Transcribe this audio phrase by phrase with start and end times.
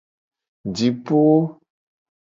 [0.75, 1.21] Jipo.